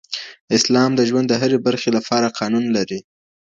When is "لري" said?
2.77-2.99